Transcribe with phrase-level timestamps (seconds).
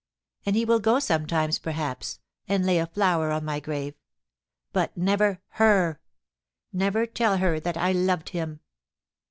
[0.47, 2.17] And he will go sometimes, perhaps,
[2.47, 3.93] and lay a flower on my grave—
[4.73, 5.97] but never ha—
[6.83, 8.61] never tell her that I loved him.